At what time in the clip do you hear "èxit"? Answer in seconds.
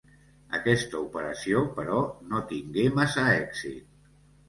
3.39-3.99